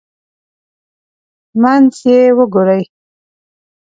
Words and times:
منځ 1.61 1.93
یې 2.09 2.19
وګورئ. 2.37 2.81